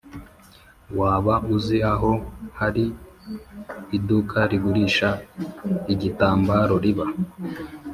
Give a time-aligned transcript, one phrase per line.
[0.99, 2.11] waba uzi aho
[2.59, 2.83] hari
[3.97, 5.09] iduka rigurisha
[5.93, 7.05] igitambaro riba?